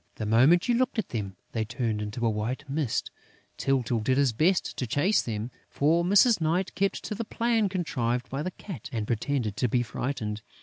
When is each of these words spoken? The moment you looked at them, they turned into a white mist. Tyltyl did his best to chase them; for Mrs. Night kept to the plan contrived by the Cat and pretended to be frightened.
The 0.15 0.25
moment 0.25 0.67
you 0.67 0.73
looked 0.73 0.97
at 0.97 1.09
them, 1.09 1.35
they 1.51 1.63
turned 1.63 2.01
into 2.01 2.25
a 2.25 2.29
white 2.31 2.67
mist. 2.67 3.11
Tyltyl 3.59 3.99
did 3.99 4.17
his 4.17 4.33
best 4.33 4.75
to 4.77 4.87
chase 4.87 5.21
them; 5.21 5.51
for 5.69 6.03
Mrs. 6.03 6.41
Night 6.41 6.73
kept 6.73 7.03
to 7.03 7.13
the 7.13 7.23
plan 7.23 7.69
contrived 7.69 8.27
by 8.27 8.41
the 8.41 8.49
Cat 8.49 8.89
and 8.91 9.05
pretended 9.05 9.55
to 9.57 9.67
be 9.69 9.83
frightened. 9.83 10.41